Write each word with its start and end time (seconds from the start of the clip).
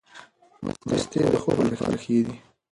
مستې 0.89 1.19
د 1.33 1.35
خوب 1.41 1.57
لپاره 1.71 1.97
ښې 2.03 2.17
دي. 2.25 2.35